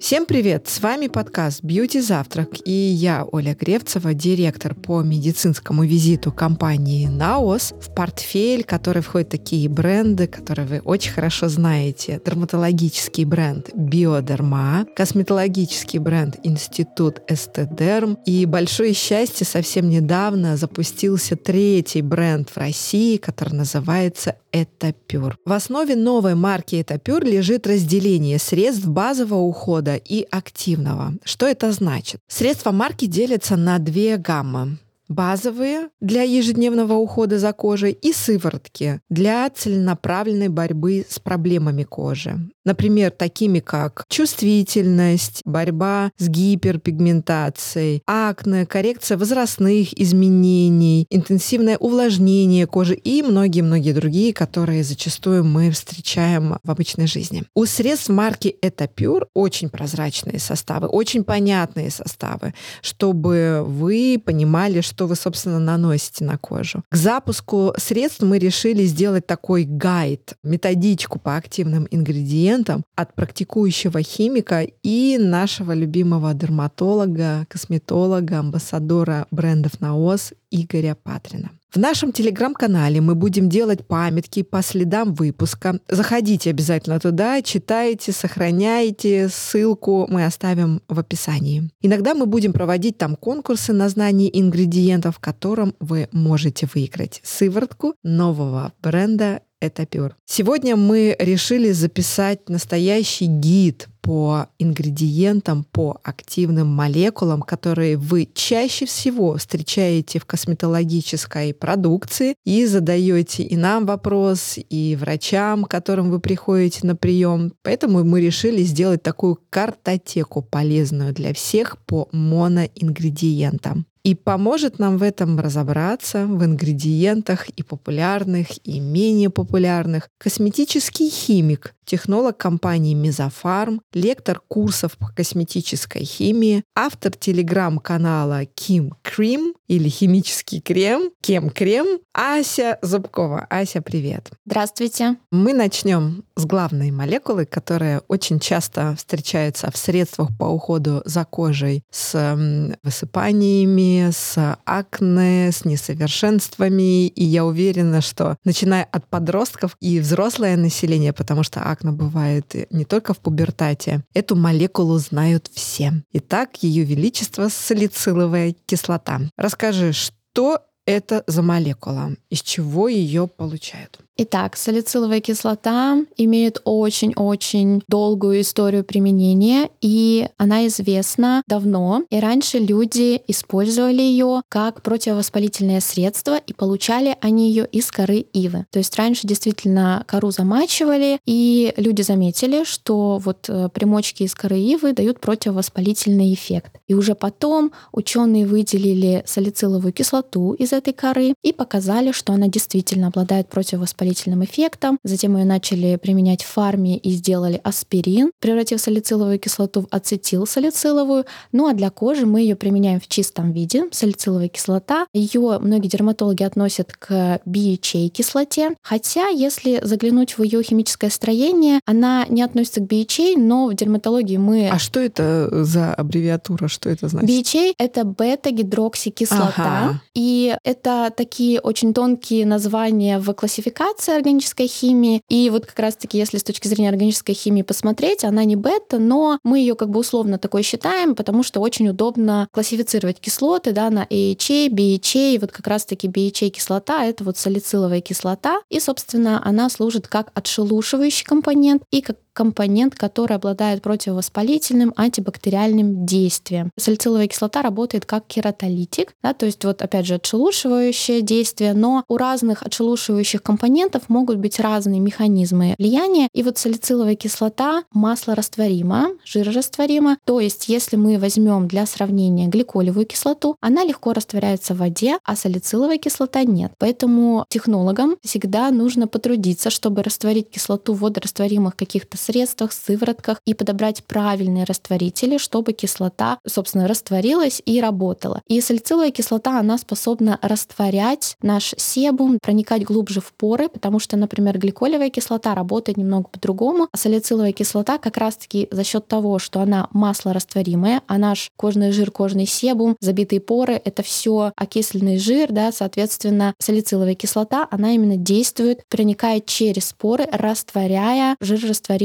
Всем 0.00 0.26
привет! 0.26 0.68
С 0.68 0.80
вами 0.80 1.06
подкаст 1.06 1.62
«Бьюти 1.62 2.00
Завтрак» 2.00 2.48
и 2.64 2.70
я, 2.70 3.24
Оля 3.30 3.54
Гревцева, 3.54 4.12
директор 4.12 4.74
по 4.74 5.02
медицинскому 5.02 5.84
визиту 5.84 6.32
компании 6.32 7.06
«Наос». 7.06 7.72
В 7.80 7.94
портфель, 7.94 8.64
который 8.64 9.02
входят 9.02 9.30
такие 9.30 9.68
бренды, 9.68 10.26
которые 10.26 10.66
вы 10.66 10.80
очень 10.80 11.12
хорошо 11.12 11.48
знаете. 11.48 12.20
Дерматологический 12.24 13.24
бренд 13.24 13.70
«Биодерма», 13.74 14.86
косметологический 14.94 16.00
бренд 16.00 16.38
«Институт 16.42 17.20
Эстедерм» 17.28 18.18
и 18.26 18.44
большое 18.46 18.92
счастье, 18.92 19.46
совсем 19.46 19.88
недавно 19.88 20.56
запустился 20.56 21.36
третий 21.36 22.02
бренд 22.02 22.50
в 22.50 22.56
России, 22.56 23.16
который 23.16 23.54
называется 23.54 24.36
Этапюр. 24.54 25.36
В 25.44 25.52
основе 25.52 25.96
новой 25.96 26.36
марки 26.36 26.80
Этапюр 26.80 27.24
лежит 27.24 27.66
разделение 27.66 28.38
средств 28.38 28.86
базового 28.86 29.40
ухода 29.40 29.96
и 29.96 30.24
активного. 30.30 31.14
Что 31.24 31.46
это 31.46 31.72
значит? 31.72 32.20
Средства 32.28 32.70
марки 32.70 33.06
делятся 33.06 33.56
на 33.56 33.78
две 33.80 34.16
гаммы 34.16 34.78
базовые 35.08 35.90
для 36.00 36.22
ежедневного 36.22 36.94
ухода 36.94 37.38
за 37.38 37.52
кожей 37.52 37.92
и 37.92 38.12
сыворотки 38.12 39.00
для 39.10 39.48
целенаправленной 39.50 40.48
борьбы 40.48 41.04
с 41.08 41.18
проблемами 41.18 41.84
кожи. 41.84 42.38
Например, 42.64 43.10
такими 43.10 43.60
как 43.60 44.04
чувствительность, 44.08 45.42
борьба 45.44 46.12
с 46.16 46.28
гиперпигментацией, 46.28 48.02
акне, 48.06 48.64
коррекция 48.64 49.18
возрастных 49.18 49.92
изменений, 50.00 51.06
интенсивное 51.10 51.76
увлажнение 51.76 52.66
кожи 52.66 52.94
и 52.94 53.22
многие-многие 53.22 53.92
другие, 53.92 54.32
которые 54.32 54.82
зачастую 54.82 55.44
мы 55.44 55.70
встречаем 55.70 56.56
в 56.62 56.70
обычной 56.70 57.06
жизни. 57.06 57.44
У 57.54 57.66
средств 57.66 58.08
марки 58.08 58.56
Etapure 58.62 59.26
очень 59.34 59.68
прозрачные 59.68 60.38
составы, 60.38 60.86
очень 60.86 61.22
понятные 61.22 61.90
составы, 61.90 62.54
чтобы 62.80 63.62
вы 63.66 64.22
понимали, 64.24 64.80
что 64.80 65.06
вы, 65.06 65.16
собственно, 65.16 65.58
наносите 65.58 66.24
на 66.24 66.38
кожу. 66.38 66.82
К 66.90 66.96
запуску 66.96 67.74
средств 67.76 68.22
мы 68.22 68.38
решили 68.38 68.84
сделать 68.84 69.26
такой 69.26 69.64
гайд, 69.64 70.34
методичку 70.42 71.18
по 71.18 71.36
активным 71.36 71.86
ингредиентам 71.90 72.53
от 72.94 73.14
практикующего 73.14 74.02
химика 74.02 74.66
и 74.82 75.18
нашего 75.18 75.72
любимого 75.72 76.34
дерматолога, 76.34 77.46
косметолога, 77.48 78.38
амбассадора 78.38 79.26
брендов 79.30 79.80
Наос 79.80 80.32
Игоря 80.50 80.94
Патрина. 80.94 81.50
В 81.74 81.76
нашем 81.76 82.12
телеграм-канале 82.12 83.00
мы 83.00 83.16
будем 83.16 83.48
делать 83.48 83.84
памятки 83.84 84.44
по 84.44 84.62
следам 84.62 85.12
выпуска. 85.12 85.80
Заходите 85.88 86.50
обязательно 86.50 87.00
туда, 87.00 87.42
читайте, 87.42 88.12
сохраняйте. 88.12 89.28
Ссылку 89.28 90.06
мы 90.08 90.24
оставим 90.24 90.82
в 90.86 91.00
описании. 91.00 91.68
Иногда 91.80 92.14
мы 92.14 92.26
будем 92.26 92.52
проводить 92.52 92.96
там 92.96 93.16
конкурсы 93.16 93.72
на 93.72 93.88
знание 93.88 94.30
ингредиентов, 94.40 95.16
в 95.16 95.18
котором 95.18 95.74
вы 95.80 96.08
можете 96.12 96.68
выиграть 96.72 97.20
сыворотку 97.24 97.94
нового 98.04 98.72
бренда 98.80 99.40
Этапюр. 99.68 100.14
Сегодня 100.24 100.76
мы 100.76 101.16
решили 101.18 101.72
записать 101.72 102.48
настоящий 102.48 103.26
гид 103.26 103.88
по 104.04 104.48
ингредиентам, 104.58 105.64
по 105.64 105.98
активным 106.02 106.68
молекулам, 106.68 107.40
которые 107.40 107.96
вы 107.96 108.28
чаще 108.34 108.84
всего 108.84 109.38
встречаете 109.38 110.18
в 110.18 110.26
косметологической 110.26 111.54
продукции 111.54 112.34
и 112.44 112.66
задаете 112.66 113.44
и 113.44 113.56
нам 113.56 113.86
вопрос, 113.86 114.58
и 114.68 114.94
врачам, 115.00 115.64
к 115.64 115.70
которым 115.70 116.10
вы 116.10 116.20
приходите 116.20 116.86
на 116.86 116.96
прием. 116.96 117.54
Поэтому 117.62 118.04
мы 118.04 118.20
решили 118.20 118.62
сделать 118.62 119.02
такую 119.02 119.38
картотеку 119.48 120.42
полезную 120.42 121.14
для 121.14 121.32
всех 121.32 121.78
по 121.86 122.08
моноингредиентам 122.12 123.86
и 124.04 124.14
поможет 124.14 124.78
нам 124.78 124.98
в 124.98 125.02
этом 125.02 125.40
разобраться 125.40 126.26
в 126.26 126.44
ингредиентах 126.44 127.48
и 127.48 127.62
популярных, 127.62 128.48
и 128.64 128.78
менее 128.78 129.30
популярных. 129.30 130.08
Косметический 130.18 131.08
химик, 131.08 131.74
технолог 131.84 132.36
компании 132.36 132.94
Мезофарм, 132.94 133.80
лектор 133.92 134.40
курсов 134.46 134.96
по 134.98 135.08
косметической 135.08 136.04
химии, 136.04 136.64
автор 136.76 137.12
телеграм-канала 137.12 138.44
Ким 138.44 138.94
Крим 139.02 139.54
или 139.68 139.88
химический 139.88 140.60
крем, 140.60 141.10
Кем 141.22 141.48
Крем, 141.50 141.86
Ася 142.12 142.78
Зубкова. 142.82 143.46
Ася, 143.48 143.80
привет. 143.80 144.30
Здравствуйте. 144.46 145.16
Мы 145.30 145.54
начнем 145.54 146.24
с 146.36 146.44
главной 146.44 146.90
молекулы, 146.90 147.46
которая 147.46 148.02
очень 148.08 148.38
часто 148.38 148.94
встречается 148.96 149.70
в 149.70 149.76
средствах 149.76 150.28
по 150.38 150.44
уходу 150.44 151.02
за 151.04 151.24
кожей 151.24 151.82
с 151.90 152.36
высыпаниями, 152.82 153.93
с 154.12 154.58
акне, 154.64 155.50
с 155.52 155.64
несовершенствами. 155.64 157.06
И 157.08 157.24
я 157.24 157.44
уверена, 157.44 158.00
что 158.00 158.36
начиная 158.44 158.84
от 158.84 159.06
подростков 159.06 159.76
и 159.80 160.00
взрослое 160.00 160.56
население, 160.56 161.12
потому 161.12 161.42
что 161.42 161.60
акне 161.62 161.92
бывает 161.92 162.54
не 162.70 162.84
только 162.84 163.14
в 163.14 163.18
пубертате, 163.18 164.02
эту 164.14 164.36
молекулу 164.36 164.98
знают 164.98 165.50
все. 165.52 165.92
Итак, 166.12 166.62
Ее 166.62 166.84
Величество 166.84 167.48
салициловая 167.48 168.54
кислота. 168.66 169.20
Расскажи, 169.36 169.92
что 169.92 170.60
это 170.86 171.24
за 171.26 171.42
молекула, 171.42 172.12
из 172.30 172.42
чего 172.42 172.88
ее 172.88 173.26
получают? 173.26 174.03
Итак, 174.16 174.56
салициловая 174.56 175.20
кислота 175.20 175.98
имеет 176.16 176.60
очень-очень 176.64 177.82
долгую 177.88 178.42
историю 178.42 178.84
применения, 178.84 179.70
и 179.80 180.28
она 180.36 180.68
известна 180.68 181.42
давно. 181.48 182.04
И 182.10 182.20
раньше 182.20 182.58
люди 182.58 183.20
использовали 183.26 184.02
ее 184.02 184.42
как 184.48 184.82
противовоспалительное 184.82 185.80
средство, 185.80 186.36
и 186.36 186.52
получали 186.52 187.16
они 187.20 187.48
ее 187.48 187.66
из 187.66 187.90
коры 187.90 188.18
ивы. 188.18 188.66
То 188.70 188.78
есть 188.78 188.94
раньше 188.94 189.26
действительно 189.26 190.04
кору 190.06 190.30
замачивали, 190.30 191.18
и 191.26 191.74
люди 191.76 192.02
заметили, 192.02 192.62
что 192.62 193.18
вот 193.18 193.46
э, 193.48 193.68
примочки 193.74 194.22
из 194.22 194.34
коры 194.36 194.60
ивы 194.60 194.92
дают 194.92 195.18
противовоспалительный 195.18 196.32
эффект. 196.32 196.76
И 196.86 196.94
уже 196.94 197.16
потом 197.16 197.72
ученые 197.90 198.46
выделили 198.46 199.24
салициловую 199.26 199.92
кислоту 199.92 200.52
из 200.52 200.72
этой 200.72 200.92
коры 200.92 201.34
и 201.42 201.52
показали, 201.52 202.12
что 202.12 202.32
она 202.32 202.46
действительно 202.46 203.08
обладает 203.08 203.48
противовоспалительным 203.48 204.03
воспалительным 204.04 204.44
эффектом. 204.44 204.98
Затем 205.04 205.36
ее 205.36 205.44
начали 205.44 205.96
применять 205.96 206.42
в 206.42 206.46
фарме 206.46 206.96
и 206.96 207.10
сделали 207.10 207.60
аспирин, 207.64 208.30
превратив 208.40 208.80
салициловую 208.80 209.38
кислоту 209.38 209.82
в 209.82 209.86
ацетилсалициловую. 209.90 211.24
Ну 211.52 211.68
а 211.68 211.72
для 211.72 211.90
кожи 211.90 212.26
мы 212.26 212.40
ее 212.40 212.56
применяем 212.56 213.00
в 213.00 213.08
чистом 213.08 213.52
виде, 213.52 213.84
салициловая 213.90 214.48
кислота. 214.48 215.06
Ее 215.12 215.58
многие 215.60 215.88
дерматологи 215.88 216.42
относят 216.42 216.92
к 216.92 217.40
BHA 217.46 218.08
кислоте, 218.08 218.70
хотя 218.82 219.28
если 219.28 219.80
заглянуть 219.82 220.38
в 220.38 220.42
ее 220.42 220.62
химическое 220.62 221.10
строение, 221.10 221.80
она 221.86 222.26
не 222.28 222.42
относится 222.42 222.80
к 222.80 222.84
BHA, 222.84 223.34
но 223.36 223.68
в 223.68 223.74
дерматологии 223.74 224.36
мы... 224.36 224.68
А 224.68 224.78
что 224.78 225.00
это 225.00 225.64
за 225.64 225.94
аббревиатура? 225.94 226.68
Что 226.68 226.90
это 226.90 227.08
значит? 227.08 227.30
BHA— 227.30 227.74
это 227.78 228.04
бета-гидроксикислота. 228.04 229.52
Ага. 229.56 230.02
И 230.14 230.56
это 230.64 231.12
такие 231.16 231.60
очень 231.60 231.94
тонкие 231.94 232.46
названия 232.46 233.18
в 233.18 233.32
классификации, 233.34 233.93
классификация 233.94 234.16
органической 234.16 234.66
химии. 234.66 235.22
И 235.28 235.50
вот 235.50 235.66
как 235.66 235.78
раз-таки, 235.78 236.18
если 236.18 236.38
с 236.38 236.42
точки 236.42 236.68
зрения 236.68 236.88
органической 236.88 237.32
химии 237.32 237.62
посмотреть, 237.62 238.24
она 238.24 238.44
не 238.44 238.56
бета, 238.56 238.98
но 238.98 239.38
мы 239.44 239.58
ее 239.58 239.74
как 239.74 239.90
бы 239.90 240.00
условно 240.00 240.38
такой 240.38 240.62
считаем, 240.62 241.14
потому 241.14 241.42
что 241.42 241.60
очень 241.60 241.88
удобно 241.88 242.48
классифицировать 242.52 243.20
кислоты 243.20 243.72
да, 243.72 243.90
на 243.90 244.04
AHA, 244.04 244.68
BHA. 244.68 245.34
И 245.34 245.38
вот 245.38 245.52
как 245.52 245.66
раз-таки 245.66 246.08
BHA 246.08 246.50
кислота— 246.50 247.04
это 247.06 247.24
вот 247.24 247.36
салициловая 247.36 248.00
кислота. 248.00 248.60
И, 248.68 248.80
собственно, 248.80 249.40
она 249.44 249.68
служит 249.70 250.08
как 250.08 250.30
отшелушивающий 250.34 251.24
компонент 251.24 251.82
и 251.90 252.00
как 252.00 252.16
компонент, 252.34 252.94
который 252.94 253.36
обладает 253.36 253.82
противовоспалительным, 253.82 254.92
антибактериальным 254.96 256.04
действием. 256.04 256.70
Салициловая 256.78 257.28
кислота 257.28 257.62
работает 257.62 258.04
как 258.04 258.26
кератолитик, 258.26 259.14
да, 259.22 259.32
то 259.32 259.46
есть 259.46 259.64
вот 259.64 259.80
опять 259.80 260.06
же 260.06 260.14
отшелушивающее 260.14 261.22
действие, 261.22 261.72
но 261.74 262.04
у 262.08 262.16
разных 262.16 262.62
отшелушивающих 262.62 263.42
компонентов 263.42 264.08
могут 264.08 264.36
быть 264.38 264.60
разные 264.60 265.00
механизмы 265.00 265.74
влияния. 265.78 266.28
И 266.32 266.42
вот 266.42 266.58
салициловая 266.58 267.14
кислота 267.14 267.84
масло 267.92 268.34
растворима, 268.34 269.10
жирорастворима, 269.24 270.18
то 270.24 270.40
есть 270.40 270.68
если 270.68 270.96
мы 270.96 271.18
возьмем 271.18 271.68
для 271.68 271.86
сравнения 271.86 272.48
гликолевую 272.48 273.06
кислоту, 273.06 273.56
она 273.60 273.84
легко 273.84 274.12
растворяется 274.12 274.74
в 274.74 274.78
воде, 274.78 275.18
а 275.24 275.36
салициловая 275.36 275.98
кислота 275.98 276.42
нет. 276.44 276.72
Поэтому 276.78 277.46
технологам 277.48 278.16
всегда 278.22 278.70
нужно 278.70 279.06
потрудиться, 279.06 279.70
чтобы 279.70 280.02
растворить 280.02 280.50
кислоту 280.50 280.94
в 280.94 281.00
водорастворимых 281.00 281.76
каких-то 281.76 282.16
средствах, 282.24 282.72
сыворотках 282.72 283.40
и 283.46 283.54
подобрать 283.54 284.04
правильные 284.04 284.64
растворители, 284.64 285.38
чтобы 285.38 285.72
кислота, 285.72 286.38
собственно, 286.46 286.88
растворилась 286.88 287.62
и 287.64 287.80
работала. 287.80 288.42
И 288.48 288.60
салициловая 288.60 289.10
кислота, 289.10 289.58
она 289.58 289.78
способна 289.78 290.38
растворять 290.42 291.36
наш 291.42 291.74
себум, 291.76 292.38
проникать 292.42 292.84
глубже 292.84 293.20
в 293.20 293.32
поры, 293.32 293.68
потому 293.68 293.98
что, 293.98 294.16
например, 294.16 294.58
гликолевая 294.58 295.10
кислота 295.10 295.54
работает 295.54 295.98
немного 295.98 296.28
по-другому, 296.28 296.88
а 296.90 296.96
салициловая 296.96 297.52
кислота 297.52 297.98
как 297.98 298.16
раз-таки 298.16 298.68
за 298.70 298.84
счет 298.84 299.06
того, 299.06 299.38
что 299.38 299.60
она 299.60 299.88
маслорастворимая, 299.92 301.02
а 301.06 301.18
наш 301.18 301.50
кожный 301.56 301.92
жир, 301.92 302.10
кожный 302.10 302.46
себум, 302.46 302.96
забитые 303.00 303.40
поры— 303.40 303.80
это 303.84 304.02
все 304.02 304.52
окисленный 304.56 305.18
жир, 305.18 305.52
да, 305.52 305.72
соответственно, 305.72 306.54
салициловая 306.58 307.14
кислота, 307.14 307.68
она 307.70 307.92
именно 307.92 308.16
действует, 308.16 308.82
проникает 308.88 309.46
через 309.46 309.92
поры, 309.92 310.26
растворяя 310.30 311.36